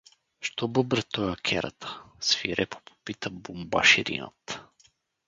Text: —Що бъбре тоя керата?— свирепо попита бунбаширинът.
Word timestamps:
—Що 0.39 0.67
бъбре 0.67 1.01
тоя 1.01 1.35
керата?— 1.35 2.01
свирепо 2.19 2.77
попита 2.85 3.29
бунбаширинът. 3.29 4.59